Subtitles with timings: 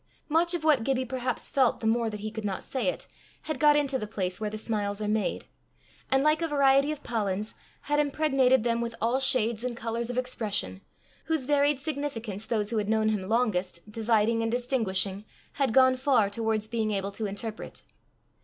[0.29, 3.05] Much of what Gibbie perhaps felt the more that he could not say it,
[3.43, 5.45] had got into the place where the smiles are made,
[6.09, 10.17] and, like a variety of pollens, had impregnated them with all shades and colours of
[10.17, 10.81] expression,
[11.25, 16.31] whose varied significance those who had known him longest, dividing and distinguishing, had gone far
[16.31, 17.83] towards being able to interpret.